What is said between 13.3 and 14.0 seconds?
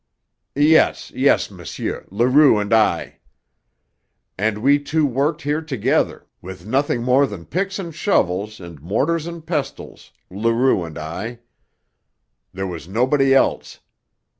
else.